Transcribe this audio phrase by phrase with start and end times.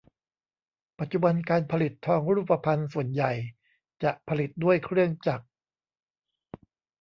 [0.99, 3.31] ปัจจุบันการผลิตทองรูปพรรณส่วนใหญ่
[4.03, 5.45] จะผลิตด้วยเครื่องจักร